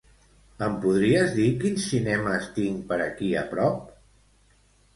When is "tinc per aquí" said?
2.57-3.31